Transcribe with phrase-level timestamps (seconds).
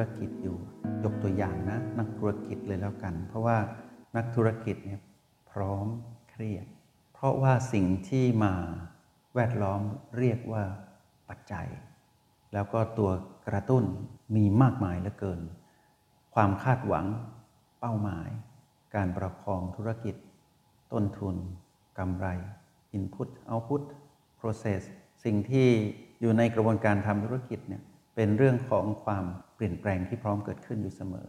[0.00, 0.58] รกิจอยู่
[1.04, 3.58] ยกตัวอย่างนะ นักธุรกิจเลยแล้วกัน เพราะว่า
[4.16, 5.00] นักธุรกิจเนี่ย
[5.50, 5.86] พร้อม
[6.30, 6.66] เครียด
[7.14, 8.54] เพราะว่าสิ่งที่มา
[9.34, 9.80] แวดล้อม
[10.18, 10.64] เรียกว่า
[11.28, 11.66] ปัจจัย
[12.52, 13.10] แล้วก็ตัว
[13.48, 13.84] กระตุ้น
[14.36, 15.40] มีมากมายเหลือเกิน
[16.34, 17.06] ความคาดหวัง
[17.80, 18.28] เป้าหมาย
[18.94, 20.14] การประคองธุรกิจ
[20.92, 21.36] ต้นทุน
[21.98, 22.26] กำไร
[22.96, 23.82] Input Output
[24.40, 24.82] Process
[25.24, 25.68] สิ่งที่
[26.20, 27.82] อยู่ในกระบวนการทำธุรกิจเนี่ย
[28.14, 29.24] เป็นเรื่องของความ
[29.56, 31.28] เปลี่ยนแปลงที่พร้อมเกิดขึ้นอยู่เสมอ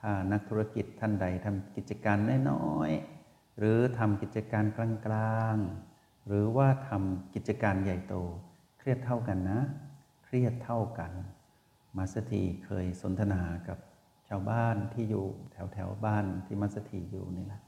[0.00, 2.18] ถ้านักธุรกิจท่านใดทำกิจการ
[2.50, 4.78] น้อยๆหรือทำกิจการก
[5.12, 8.14] ลางๆ หรือว่าทำกิจการใหญ่โต
[8.78, 9.60] เครียดเท่ากันนะ
[10.24, 11.12] เครียดเท่ากัน
[11.96, 13.78] มาสถีเคยสนทนากับ
[14.28, 17.62] ชาวบ้านที่อยู่แถวแถวบ้านที่มัสถีอยู่นี่แหละ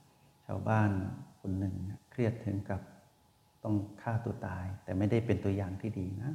[0.46, 0.90] ชาวบ้าน
[1.40, 1.74] คนหนึ่ง
[2.10, 2.80] เครียดถึงกับ
[3.64, 6.32] ต้องฆ่าตัวตาย แต่ไม่ได้เป็นตัวอย่างที่ดีนะ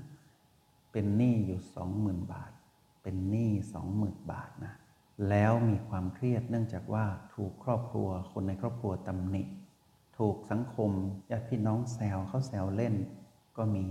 [0.91, 2.52] เป็นหนี้อยู่สองหมื่นบาท
[3.02, 4.73] เป็นหนี้สองหมื่นบาทนะ
[5.30, 9.43] แล้วมีความเครียดเนื่องจากว่าถูกครอบครัวคนในครอบครัวตำหนิ
[10.17, 10.91] ถูกสังคม
[11.31, 12.95] ญาติพี่น้องแซวเขาแซวเล่น
[13.58, 13.85] ก็มี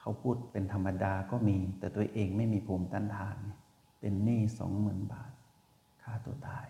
[0.00, 3.36] เขาพูดเป็นธรรมดาก็มี แต่ตัวเองไม่มีภูมิต้านทาน
[4.00, 5.30] เป็นหนี้สองหมื่นบาท
[6.02, 6.66] ฆ่าตัวตาย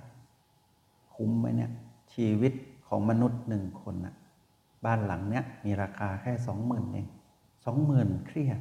[1.14, 1.70] คุ้มไหมเนี่ย
[2.14, 2.52] ชีวิต
[2.89, 4.14] ของมนุษย์หนึ่งคนนะ
[4.84, 7.06] บ้านหลังเนี้ยมีราคาแค่สองหมื่นเอง
[7.64, 8.58] สองหมื่นเครียด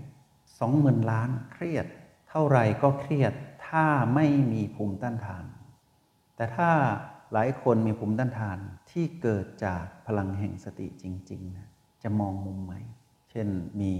[0.59, 1.85] สองหมื่นล้านเครียด
[2.29, 3.33] เท่าไรก็เครียด
[3.67, 3.85] ถ้า
[4.15, 5.45] ไม่มีภูมิต้านทาน
[6.35, 6.69] แต่ถ้า
[7.33, 8.57] หลายคนมีภูมิต้านทาน
[8.91, 11.67] ที่เกิดจากพลังแห่งสติจริงๆนะ
[12.03, 12.79] จะมองมุมใหม่
[13.31, 13.47] เช่น
[13.81, 13.93] มี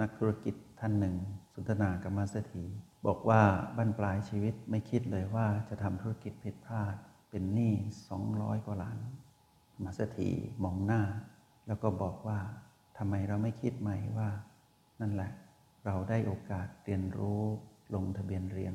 [0.00, 1.16] นักธุรกิจท่านหนึ่ง
[1.52, 2.64] สุนทนากับมาสถี
[3.06, 3.42] บอกว่า
[3.76, 6.94] บั้นปลายชีวิตไม่คิดเลยว่าจะทำธุรกิจผิดพลาด
[7.30, 7.74] เป็นหนี้
[8.20, 8.98] 200 กว่าล้าน
[9.84, 10.30] มาสถี
[10.64, 11.02] มองหน้า
[11.66, 12.38] แล้วก็บอกว่า
[12.98, 14.28] ทำไมเราไม่คิดใหม่ว่า
[15.00, 15.32] นั่นแหละ
[15.86, 17.42] เราได้โอกาสเรียนรู้
[17.94, 18.74] ลงทะเบียนเรียน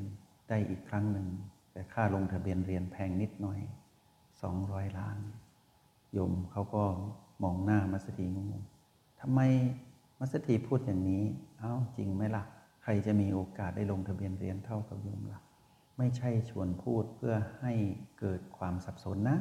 [0.50, 1.28] ได้อีกครั้งหนึ่ง
[1.74, 3.60] แต่ค่าลงทะเบียนเรียนแพงนิดหน่อย
[4.30, 5.18] 200 ล้าน
[6.14, 6.84] โยมเขาก็
[7.44, 8.64] มองหน้ามัสถีงง
[9.22, 9.40] ทำไม
[10.20, 11.24] มัสถีพูดอย่างนี้
[11.60, 12.44] เอ้าจริงไหมล่ะ
[12.84, 15.40] ใครจะมีโอกาสได้ลงทะเบียนเรียนเท่ากับโยมล่ะ
[15.98, 17.74] ไม่ใช่ชวนพูดเพื่อให้
[18.20, 19.38] เกิดความสับสนนะ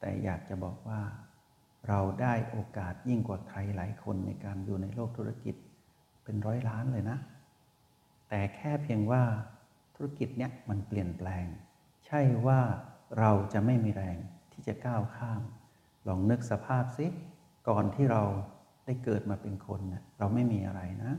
[0.00, 1.00] แต่อยากจะบอกว่า
[1.88, 5.54] เราได้โอกาสยิ่งกว่าใครหลายคนในการอยู่ในโลกธุรกิจ
[6.24, 7.18] เป็นร้อยล้านเลยนะ
[8.28, 9.22] แต่แค่เพียงว่า
[9.94, 11.46] ธุรกิจเนี้ยมันเปลี่ยนแปลง
[12.06, 12.60] ใช่ว่า
[13.18, 14.18] เราจะไม่มีแรง
[14.52, 15.42] ที่จะก้าวข้าม
[16.08, 17.06] ลองนึกสภาพสิ
[17.68, 18.22] ก่อนที่เรา
[18.84, 21.12] ได้เกิดมาเป็นคนเน่ยเราไม่มีอะไรนะ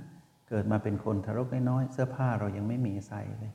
[0.49, 3.53] เกิดมาเป็นคนทารกน้อยเสื้อผ้าเรายังไม่มีใส่เลย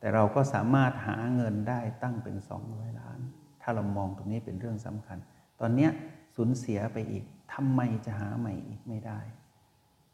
[0.00, 3.18] แต่เราก็สามารถหาเงินได้ตั้งเป็น200ล้าน
[3.62, 5.18] ถ้าเรามองตรงนี้เป็นเรื่องสำคัญ
[5.60, 5.90] ตอนเนี้ย
[6.36, 9.20] สูญเสียไปอีกทำไมจะหาใหม่อีกไม่ได้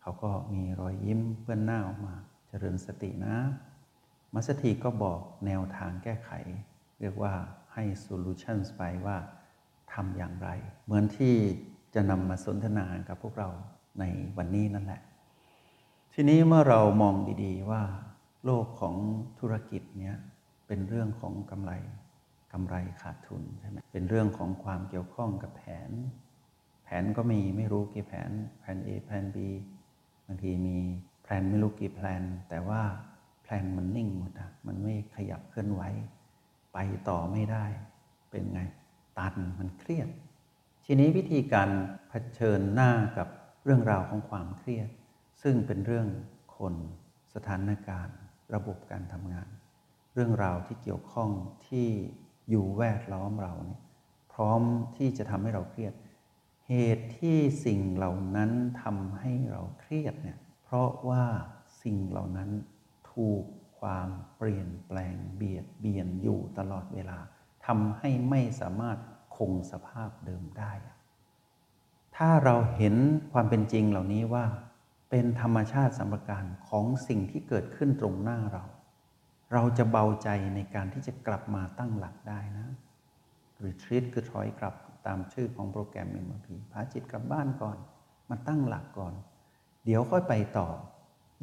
[0.01, 2.15] เขาก็มีรอยยิ้มเปื้อนหน้าออกมา
[2.49, 3.37] เจริญสตินะ
[4.35, 6.31] มัสถีก็บอกแนวทางแก้ไข
[7.01, 7.33] เรียกว่า
[7.73, 9.17] ให้โซลูชันไปว่า
[9.93, 10.49] ทำอย่างไร
[10.85, 11.35] เหมือนที่
[11.95, 13.49] จะนำมาสนทนากับพวกเรา
[14.01, 14.05] ใน
[14.37, 15.01] วันนี้นั่นแหละ
[16.13, 17.83] ทีนี้เมื่อเรามองดีๆว่า
[18.45, 18.97] โลกของ
[19.39, 20.17] ธุรกิจเนี้ย
[20.67, 21.73] เป็นเรื่องของกำไร
[22.53, 25.91] กำไรขาดทุนใช่ไหมเป็นเรื่องของความเกี่ยวข้องกับแผน
[26.85, 28.31] แผนก็มีไม่รู้กี่แผน
[28.61, 29.37] แผน A แผน B
[30.31, 30.77] างทีมี
[31.23, 32.83] แผนไม่รู้กี่แผนแต่ว่า
[33.43, 35.83] แผนมันนิ่งหมดอะมันไม่ขยับเคลื่อนไหว
[36.73, 37.65] ไปต่อไม่ได้
[38.31, 38.61] เป็นไง
[39.19, 40.09] ตันมันเครียด
[40.85, 41.71] ทีนี้วิธีการ
[42.09, 43.29] เผชิญหน้ากับ
[43.65, 44.89] เรื่องราวของความเครียด
[45.43, 46.09] ซึ่งเป็นเรื่อง
[46.57, 46.75] คน
[47.35, 48.19] สถานการณ์
[48.55, 49.49] ระบบการทำงาน
[50.15, 51.31] เรื่องราวที่เกี่ยวข้อง
[51.67, 51.89] ที่
[52.51, 53.81] อยู่แวดล้อมเราเนี่ย
[54.33, 54.61] พร้อม
[54.97, 55.93] ที่จะทำให้เราเครียด
[56.71, 58.51] เหตุที่สิ่งเหล่านั้น
[58.83, 61.25] ทำให้เราเครียดเนี่ยเพราะว่า
[61.83, 62.51] สิ่งเหล่านั้น
[63.13, 63.45] ถูก
[63.81, 67.19] ความเปลี่ยนแปลงเบียดเบียนอยู่ตลอดเวลา
[67.67, 68.99] ทำให้ไม่สามารถ
[69.37, 70.73] คงสภาพเดิมได้
[72.17, 72.95] ถ้าเราเห็น
[73.33, 74.45] ความเป็นจริงเหล่านี้ว่า
[75.11, 78.65] เป็นธรรมชาติสัมปการของสิ่งที่เกิดขึ้นตรงหน้าเรา
[79.53, 82.69] เราจะเบาใจในการที่จะกลับมาตั้งหลักได้นะ
[83.65, 84.75] Retreat คือถอยกลับ
[85.07, 87.77] ตามชื่อของโปรแกรม MRP พาจิตกลับบ้านก่อน
[88.31, 89.15] มาตั้งหลักก่อน
[89.85, 90.69] เดี๋ยวค่อยไปต่อ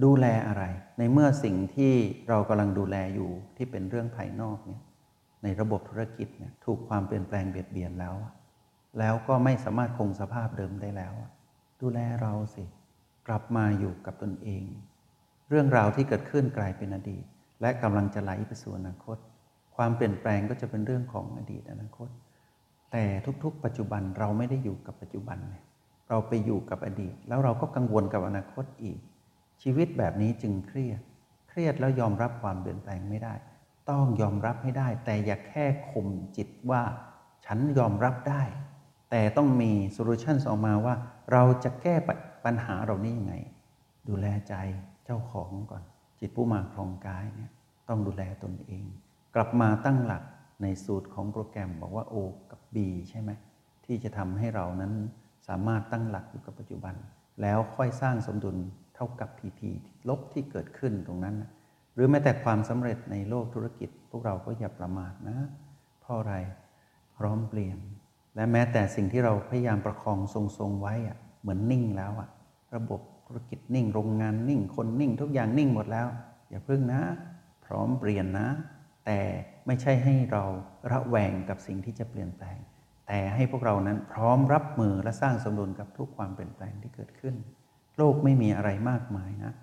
[0.04, 0.64] ดูแลอะไร
[0.98, 1.94] ในเมื่อสิ่งที่
[2.30, 4.82] เรากำลังดูแลอยู่ที่เป็นเรื่องภายนอกเนี่ย
[5.44, 8.16] ในระบบธุรกิจเนี่ยถูกความเปลี่ยนแปลงเบียดเบียนแล้ว
[9.00, 11.14] แล้วก็ไม่สามารถคงสภาพเดิมได้แล้ว
[11.82, 12.64] ดูแลเราสิ
[13.28, 14.66] กลับมาอยู่กับตนเอง
[15.50, 17.24] เรื่องราวที่เกิดขึ้นกลายเป็นอดีต
[17.62, 19.18] และกำลังจะไหลไปสู่อนาคต
[19.76, 22.10] ความเปลี่ยนแปลงก็จะเป็นเรื่องของอดีตอนาคต
[22.92, 23.04] แต่
[23.44, 25.64] ทุกๆ ปัจจุบันเราไม่ได้อยู่กับปัจจุบันเนี่ย
[26.10, 29.00] เราไปอยู่กับอดีต แล้วเราก็กังวลกับอนาคตอีก
[29.62, 31.02] ชีวิตแบบนี้จึงเครียด
[31.50, 33.34] เครียดแล้วยอมรับความเปลี่ยนแปลงไม่ได้
[33.90, 36.08] ต้องยอมรับให้ได้ แต่อย่าแค่ข่ม
[36.38, 36.82] จิตว่า
[37.46, 38.44] ฉันยอมรับได้
[39.12, 40.96] แต่ต้องมีโซลูชันออกมาว่า
[41.32, 41.96] เราจะแก้
[42.46, 43.36] ปัญหาเรานี้ยังไง
[44.08, 44.54] ดูแลใจ
[45.06, 45.84] เจ้าของก่อน
[46.20, 47.52] จิตผู้มาครองกายเนี่ย
[47.90, 48.84] ต้องดูแลตนเอง
[49.36, 50.24] กลับมาตั้งหลัก
[50.62, 52.16] ในสูตรของโปรแกรมบอกว่า O
[52.52, 52.78] กับ B
[53.10, 53.32] ใช่ไหม
[53.86, 54.94] ที่จะทำให้เรานั้น
[55.48, 56.96] สามารถตั้งหลักอยู่กับปัจจุบัน
[57.42, 58.58] แล้วค่อยสร้างสมดุล
[58.96, 59.60] เท่ากับ PP
[60.10, 61.36] ลบที่เกิดขึ้นตรงนั้น
[61.94, 65.38] หรือแม้แต่ความสำเร็จในโลกธุรกิจ พวกเราก็อย่าประมาทนะ
[66.02, 66.36] เพราะอะไร
[67.18, 67.80] พร้อมเปลี่ยน
[68.36, 72.30] และแม้แต่สิ่งที่เราพยายามประคองทรงๆไว้อะเหมือนนิ่งแล้วอะ
[72.76, 76.08] ระบบธุรกิจนิ่งโรงงานนิ่งคนนิ่งทุกอย่างนิ่งหมดแล้ว
[76.50, 77.02] อย่าพึ่งนะ
[77.66, 78.48] พร้อมเปลี่ยนนะ
[79.10, 79.22] แต่
[79.68, 80.44] ไม่ใช่ให้เรา
[80.92, 82.58] ระแวงกับสิ่งที่จะเปลี่ยนแปลง
[83.08, 87.36] แต่ให้พวกเรานั้นพร้อมรับมือและสร้างสมดุลกับทุกความเปลี่ยนแปลงที่เกิดขึ้น
[87.98, 89.54] โลกไม่มีอะไรมากมายนะ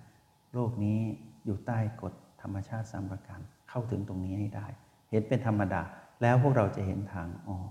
[0.53, 0.99] โลกนี้
[1.45, 3.39] อยู่ใต้กฎธรรมชาติสามประการ
[3.69, 4.67] เข้าถึงตรงนี้ให้ได้
[5.09, 5.81] เห็นเป็นธรรมดา
[6.21, 7.69] แล้วพวกเราจะเห็นทางออก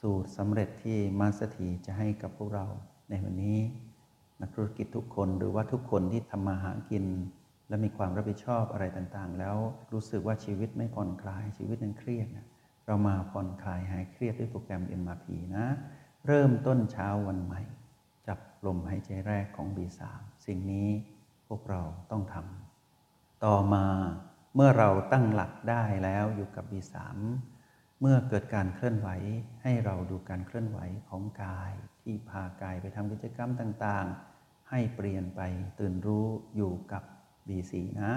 [0.00, 2.66] สูตรสำเร็จที่มาสถีจะให้กับพวกเรา
[3.10, 3.58] ในวันนี้
[4.40, 7.04] นักธุรกิจทุกคนหรือว่าทุกคนที่ทำมาหากิน
[7.68, 9.56] และมีความรับผิดชอบอะไรต่างๆ แล้ว
[9.92, 12.46] รู้สึกว่าชีวิตไม่ผ่อนคลายชีวิตนั้นเครียดนะ
[12.86, 15.26] เรามาผ่อนคลายหายเครียดด้วยโปรแกรม MRP
[15.56, 15.66] นะ
[16.26, 17.62] เริ่มต้นเช้าวันใหม่
[18.26, 20.00] จับลมหายใจแรกของ B3
[20.46, 20.88] สิ่งนี้
[21.48, 23.86] พวกเราต้องทำต่อมา
[24.54, 26.96] เมื่อเราตั้งหลักได้แล้วอยู่กับ B3
[28.00, 29.08] เมื่อเกิดการเคลื่อนไหว
[29.62, 30.78] ให้เราดูการเคลื่อนไหว
[31.08, 31.72] ของกาย
[32.02, 35.40] ที่พากายไปทำกิจกรรมต่างๆ ให้เปลี่ยนไป
[35.80, 36.26] ตื่นรู้
[36.56, 37.02] อยู่กับ
[37.48, 38.12] B4 นะ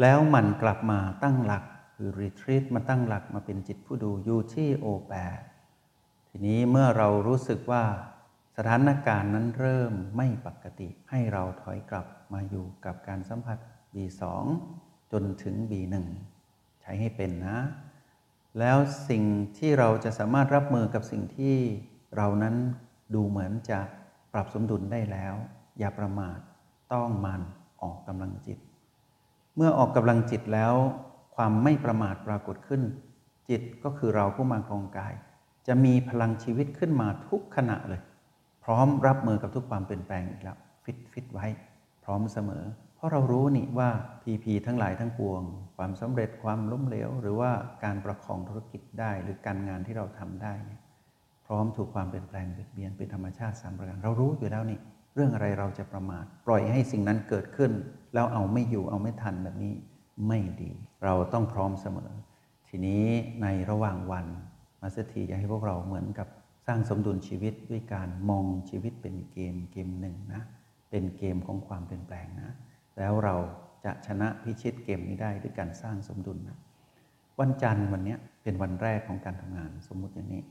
[0.00, 1.64] แล้วมันกลับมาตั้งหลัก
[1.94, 5.14] คือรีทรีตมาตั้งหลักมาเป็นจิตผู้ดูอยู่ที่ O8
[6.28, 7.84] ทีนี้เมื่อเรารู้สึกว่า
[8.56, 13.58] สถานการณ์นั้นเริ่มไม่ปกติ ให้เราถอยกลับมาอยู่กับการสัมผัส
[13.94, 14.22] B2
[15.12, 15.94] จนถึง B1
[16.80, 17.58] ใช้ให้เป็นนะ
[18.58, 18.76] แล้ว
[19.08, 19.24] สิ่ง
[19.58, 21.56] ที่เราจะสามารถรับมือกับสิ่งที่
[22.16, 22.54] เรานั้น
[23.14, 23.80] ดูเหมือนจะ
[24.32, 25.34] ปรับสมดุลได้แล้ว
[25.78, 26.38] อย่าประมาท
[26.92, 27.42] ต้องมัน
[27.84, 28.58] ออกกำลังจิต
[29.56, 30.74] เมื่อออกกำลังจิตแล้ว
[31.36, 32.82] ความไม่ประมาทปรากฏขึ้น
[33.50, 35.14] จิตก็คือเราผู้มาครองกาย
[35.66, 38.00] จะมีพลังชีวิตขึ้นมาทุกขณะเลย
[38.64, 41.46] พร้อมรับมือกับทุกความเปลี่ยนแปลงอีกแล้วฟิตฟิตไว้
[42.04, 42.64] พร้อมเสมอ
[42.94, 43.88] เพราะเรารู้นี่ว่า
[44.22, 45.42] PP ทั้งหลายทั้งปวง
[45.76, 47.50] ความสำเร็จความล้มเหลว หรือว่า
[47.84, 50.80] การประคองธุรกิจได้หรือการงานที่เราทำได้เนี่ย
[51.46, 54.78] พร้อมถูกความเปลี่ยนแปลงเบียดเบียนเป็นธรรมชาติสามประการเรารู้อยู่แล้วนี่
[55.14, 57.72] เรื่องอะไรเราจะประมาท ปล่อยให้สิ่งนั้นเกิดขึ้น
[58.14, 59.74] แล้วเอาไม่อยู่เอาไม่ทันแบบนี้
[60.28, 60.72] ไม่ดี
[61.04, 62.10] เราต้องพร้อมเสมอ
[62.68, 63.04] ทีนี้
[63.42, 64.26] ในระหว่างวัน
[64.80, 66.28] มาสถีอยากให้พวกเราเหมือนกับ
[66.66, 70.42] สร้างสมดุลชีวิตด้วยการมองชีวิตเป็นเกมเกมหนึ่งนะ
[70.90, 72.50] เป็นเกมของความเปลี่ยนแปลงนะ
[72.98, 73.36] แล้วเรา
[73.84, 76.58] จะชนะพิชิตเกมนี้ได้ด้วยการสร้างสมดุลนะ
[77.40, 80.42] วันจันทร์วันนี้เป็นวันแรกของการทำงานสมมุติอย่างนี้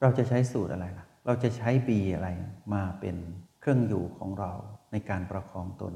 [0.00, 2.28] เราจะใช้สูตรอะไรล่ะ เราจะใช้ B อะไร
[2.74, 3.16] มาเป็น
[3.60, 4.52] เครื่องอยู่ของเรา
[4.92, 5.94] ในการประคองตน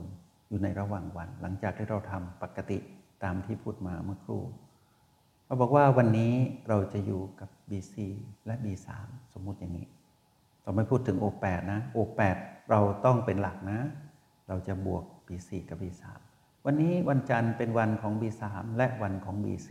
[0.49, 2.79] อยู่ในระหว่างวัน หลังจากที่เราทำปกติ
[3.25, 4.43] ตามที่พูดมาเมื่อครู่
[5.47, 6.33] เราบอกว่าวันนี้
[6.69, 7.97] เราจะอยู่กับ B4
[8.47, 8.89] และ B3
[9.33, 9.87] สมมุติอย่างนี้
[10.63, 12.37] เราไม่พูดถึง O8 นะ O8
[12.71, 13.81] เราต้องเป็นหลักนะ
[14.49, 16.03] เราจะบวก B4 กับ B3
[16.67, 18.43] วันนี้วันจันทร์เป็นวันของ B3
[18.77, 19.71] และวันของ B4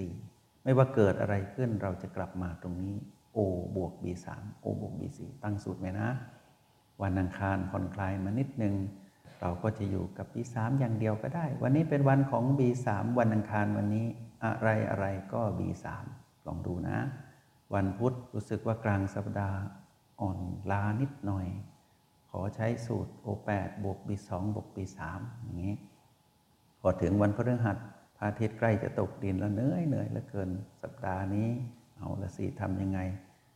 [0.64, 2.96] ไม่ว่าเกิดอะไรขึ้นเราจะกลับมาตรงนี้
[3.38, 3.40] O
[3.76, 4.28] บวก B3
[4.64, 6.10] O บวก B4 ตั้งสูตรไหมนะ
[7.04, 8.76] วันอังคารผ่อนคลายมานิดนึง
[9.42, 12.88] เราก็จะอยู่กับ B3 อย่างเดียวก็ได้ วันนี้เป็นวันของ B3
[13.20, 14.06] วันอังคารวันนี้
[14.44, 15.86] อะไรอะไรก็ B3
[16.48, 16.98] ลองดูนะ
[17.74, 19.60] วันพุธรู้สึกว่ากลางสัปดาห์
[20.22, 20.40] อ่อน
[20.72, 21.48] ล้านิดหน่อย
[22.30, 25.00] ขอใช้สูตร O8 บวก B2 บวก B3
[25.42, 25.74] อย่างนี้
[26.82, 27.78] พอถึงวันพฤหัส
[28.18, 30.50] พระอาทิตย์ใกล้จะตกดินแล้วเหนื่อยเหนื่อยเหลือเกิน
[30.82, 31.50] สัปดาห์นี้
[31.98, 33.00] เอาละสิทำยังไง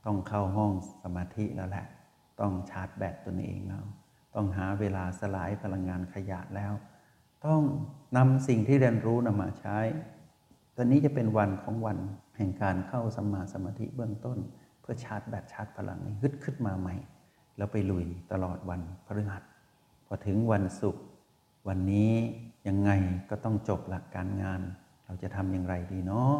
[0.06, 0.72] ต้องเข้าห้อง
[1.04, 1.86] สมาธิแล้วแหละ
[2.40, 3.86] ต้องชาร์จแบตตนเองแล้ว
[4.36, 6.74] ต้องหาเวลาสลายพลังงานขยะแล้ว
[7.46, 7.62] ต้อง
[8.18, 9.80] นำสิ่งที่เรียนรู้นำมาใช้
[10.76, 11.98] ตอนนี้จะเป็นวันของวัน
[12.38, 14.38] แห่งการเข้าสมมาสมาธิเบื้องต้น
[14.82, 16.96] เพื่อชาร์จแบตชาร์จพลังนี้ฮึดขึ้นมาใหม่
[17.58, 19.44] แล้วไปลุยตลอดวันพฤหัส
[20.06, 21.04] พอถึงวันศุกร์
[21.68, 22.14] วันนี้
[22.68, 22.92] ยังไง
[23.30, 24.62] ก็ต้องจบหลักการงาน
[25.06, 26.34] เราจะทำอย่างไรดีเนาะ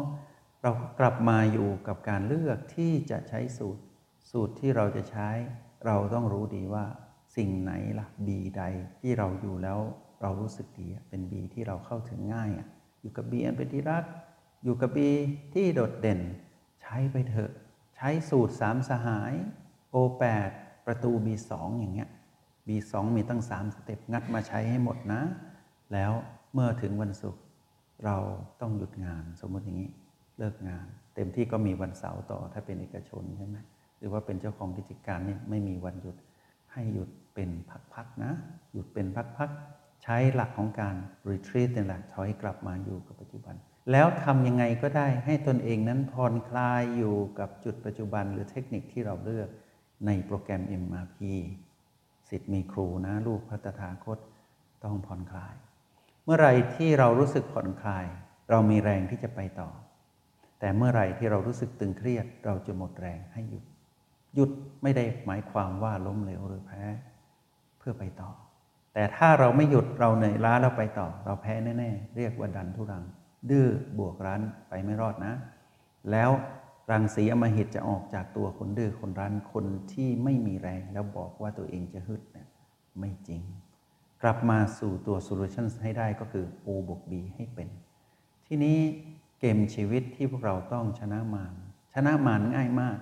[0.62, 3.82] เรากลับมาอยู่กับการเลือกที่จะใช้สูตร
[4.30, 5.28] สูตรที่เราจะใช้
[5.86, 6.84] เราต้องรู้ดีว่า
[7.36, 8.62] สิ่งไหนล่ะบีใด
[9.00, 9.78] ที่เราอยู่แล้ว
[10.22, 12.50] เรารู้สึกดีเป็นบีที่เราเข้าถึงง่าย
[13.00, 14.04] อยู่กับบีอันเป็นที่รัก
[14.64, 15.10] อยู่กับบี
[15.54, 16.20] ที่โดดเด่น
[16.82, 17.50] ใช้ไปเถอะ
[17.96, 19.32] ใช้สูตรสามสหาย
[19.94, 20.50] O8
[20.86, 22.08] ประตู B2 อย่างเงี้ย
[22.66, 25.20] B2 มีตั้ง 3 สเต็ปงัดมาใช้ให้หมดนะ
[25.92, 26.12] แล้ว
[26.54, 27.42] เมื่อถึงวันศุกร์
[28.04, 28.16] เรา
[28.60, 29.90] ต้องหยุดงานสมมติอย่างนี้
[30.38, 33.56] เลิกงาน เต็มที่ก็มีวันเสาร์ต่อถ้าเป็นเอกชนใช่ไหม
[33.98, 36.16] หรือว่าเป็นเจ้าของกิจการเนี่ยไม่มีวันหยุด
[36.72, 37.50] ให้หยุดเป็น
[37.92, 38.32] พักๆนะ
[38.72, 39.06] หยุดเป็น
[39.38, 40.96] พักๆ ใช้หลักของการ
[41.28, 43.54] retreat นี่แหละถอยกลับมาอยู่กับปัจจุบัน
[43.92, 49.48] แล้วทำยังไงก็ได้ให้ตนเองนั้นผ่อนคลายอยู่กับจุดปัจจุบัน หรือเทคนิคที่เราเลือก
[50.06, 51.18] ในโปรแกรม MRP
[52.30, 54.18] สิทธิ์มีครูนะลูกพัฒถาคต
[54.84, 55.54] ต้องผ่อนคลาย
[56.24, 58.06] เมื่อไรที่เรารู้สึกผ่อนคลาย
[58.50, 59.70] เรามีแรงที่จะไปต่อ
[60.60, 63.64] แต่เมื่อไรที่เรารู้สึกตึงเครียด เราจะหมดแรงให้หยุด
[64.34, 64.50] หยุด
[64.82, 66.82] ไม่ได้หมายความว่าล้มเหลวหรือแพ้
[67.78, 68.30] เพื่อไปต่อ
[68.94, 73.04] แต่ถ้าเราไม่หยุดเราเหนื่อยล้าแล้วไปต่อ เราแพ้แน่ๆ เรียกว่าดันทุรัง
[73.50, 73.66] ดื้อ
[73.98, 75.34] บวกรั้นไปไม่รอดนะ
[76.10, 76.30] แล้ว
[76.90, 82.46] รังสีอมหิตจะออกจากตัวคนดื้อคนรั้นคนที่ไม่มีแรง แล้วบอกว่าตัวเองจะฮึดเนี่ย
[82.98, 83.42] ไม่จริง
[84.22, 87.68] กลับมาสู่ตัวโซลูชันให้ได้ก็คือ O บวก B ให้เป็น
[88.46, 88.78] ที่นี้
[89.40, 91.52] เกมชีวิตที่พวกเราต้องชนะมาร
[91.94, 92.98] ชนะมารง่ายมาก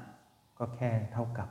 [0.58, 1.48] ก็แค่เท่ากับ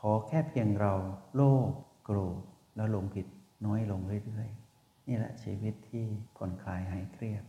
[0.00, 0.92] ขอแค่เพียงเรา
[1.34, 1.70] โลภ
[2.04, 2.40] โกรธ
[2.76, 3.26] แล้วลงผิด
[3.66, 6.04] น้อยลงเรื่อยๆ นี่แหละชีวิตที่
[6.36, 7.44] ผ่อนคลายหายเครียด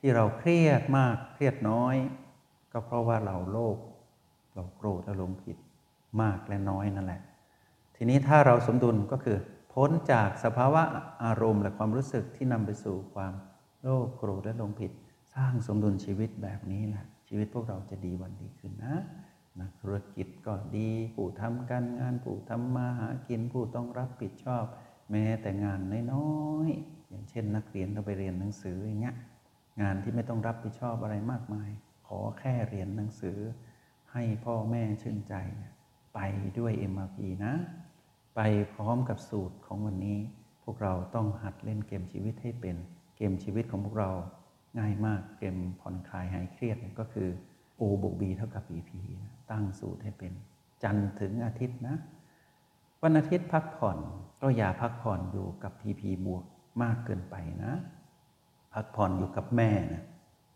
[0.00, 1.96] ที่เราเครียดมากเครียดน้อย
[2.72, 3.78] ก็เพราะว่าเราโลภ
[4.54, 5.56] เราโกรธแล้วลงผิด
[6.22, 7.20] มากและน้อยนั่นแหละ
[7.96, 9.38] ทีนี้ถ้าเราสมดุลก็คือ
[9.72, 10.82] พ้นจากสภาวะ
[11.24, 13.32] อารมณ์และความรู้สึกที่นำไปสู่ความ
[13.82, 14.90] โลภโกรธและลงผิด
[15.34, 18.94] สร้างสมดุลชีวิตแบบนี้แหละชีวิตพวกเราจะดีวันดีขึ้นนะ
[19.60, 24.64] นักธุรกิจก็ดี ผู้ทำการงาน ผู้ทำมาหากิน ผู้ต้องรับผิดชอบ
[25.10, 25.80] แม้แต่งาน
[26.12, 29.16] น้อยๆอย่างเช่น นักเรียนเราไปเรียนหนังสืออย่างเงี้ย
[29.80, 31.70] งานที่ไม่ต้องรับผิดชอบอะไรมากมาย
[32.06, 33.38] ขอแค่เรียนหนังสือ
[34.12, 35.34] ให้พ่อแม่ชื่นใจ
[36.14, 36.18] ไป
[36.58, 37.54] ด้วย MRP นะ
[38.36, 38.40] ไป
[38.74, 40.18] พร้อมกับสูตรของวันนี้
[40.64, 42.76] พวกเราต้องหัดเล่นเกมชีวิตให้เป็น
[43.16, 44.10] เกมชีวิตของพวกเรา
[44.78, 47.28] ง่ายมากเกมผ่อนคลายหายเครียดก็คือ
[47.80, 48.90] O บวก B เท่ากับ BP
[49.50, 50.32] ตั้งสูตรให้เป็น
[50.82, 51.96] จันทร์ถึงอาทิตย์นะ
[53.02, 53.98] วันอาทิตย์พักผ่อน
[54.40, 56.44] ก็อย่าพักผ่อนอยู่กับ PP บวก
[56.82, 57.72] มากเกินไปนะ
[58.74, 60.04] พักผ่อนอยู่กับแม่นะ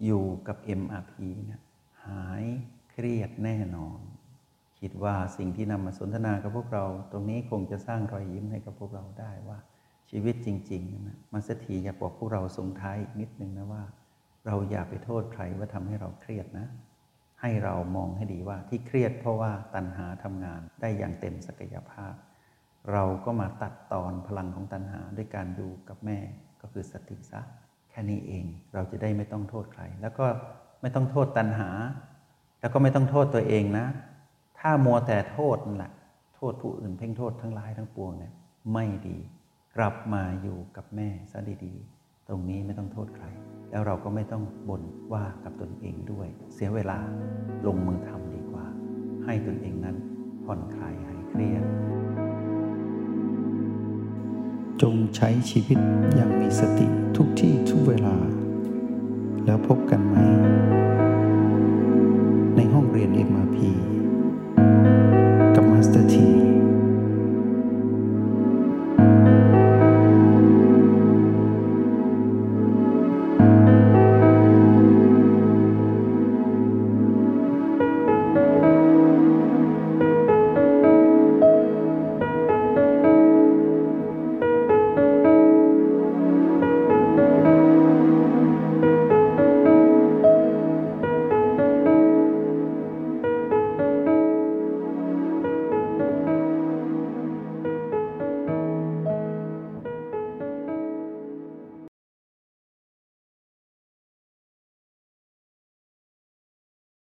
[0.05, 1.15] อยู่กับ MRP
[1.51, 1.61] นะ
[2.07, 2.45] หาย
[2.91, 4.01] เครียดแน่นอน
[4.81, 9.59] คิดว่าสิ่งที่นำมาสนทนากับพวกเรา ตรงนี้คงจะสร้างรอยยิ้มให้กับพวกเราได้ว่า
[10.11, 13.83] ชีวิตจริงๆนะมาสถีอยากบอกพวกเราส่งท้ายอีกนิดนึงนะว่า
[14.47, 16.67] เราอย่าไปโทษใครว่าทำให้เราเครียดนะ
[17.43, 22.15] ให้เรามองให้ดีว่าที่เครียดเพราะว่าตัณหาทำงานได้อย่างเต็มศักยภาพ
[22.93, 26.19] เราก็มาตัดตอนพลังของตัณหาด้วยการอยู่กับแม่
[26.61, 27.41] ก็คือสติซะ
[27.91, 28.45] แค่นี้เอง
[28.75, 30.27] เราจะได้ไม่ต้องโทษใคร แล้วก็
[30.81, 31.71] ไม่ต้องโทษตัณหา
[32.61, 33.87] แล้วก็ไม่ต้องโทษตัวเองนะ
[34.59, 35.93] ถ้ามัวแต่โทษนั่นแหละ
[36.37, 38.33] โทษผู้อื่นเพ่งโทษทั้งหลายทั้งปวงเนี่ย
[38.73, 39.19] ไม่ดี
[39.77, 43.27] กลับมาอยู่กับแม่ซะดีๆ ตรงนี้ไม่ต้องโทษใคร
[43.73, 46.99] แล้วเราก็ไม่ต้องบ่นว่ากับตนเองด้วย เสียเวลา
[47.67, 48.67] ลงมือทำดีกว่า
[49.25, 49.97] ให้ตนเองนั้น
[50.45, 51.65] ผ่อนคลายหายเครียด
[54.83, 55.79] จงใช้ชีวิต
[56.15, 56.87] อย่างมีสติ
[57.17, 58.17] ทุกที่ทุกเวลา
[59.45, 60.17] แล้วพบกันใหม่
[62.57, 63.59] ในห้องเรียน MRP
[65.55, 66.42] กับมาสเตอร์ที